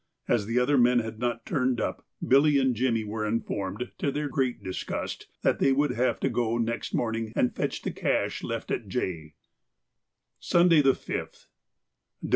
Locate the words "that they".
5.43-5.71